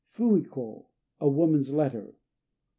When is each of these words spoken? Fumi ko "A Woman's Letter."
Fumi 0.13 0.41
ko 0.45 0.87
"A 1.19 1.27
Woman's 1.29 1.69
Letter." 1.73 2.15